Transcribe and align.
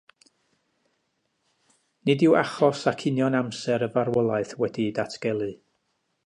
Nid 2.05 2.25
yw 2.27 2.33
achos 2.41 2.81
ac 2.93 3.05
union 3.11 3.37
amser 3.41 3.87
y 3.89 3.91
farwolaeth 3.99 4.55
wedi'u 4.65 4.97
datgelu. 5.03 5.53